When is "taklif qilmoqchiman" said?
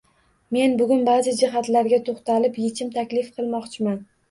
2.99-4.05